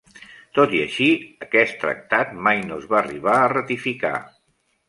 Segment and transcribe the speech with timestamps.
[0.59, 1.09] Tot i així,
[1.47, 4.17] aquest tractat mai no es va arribar a ratificar.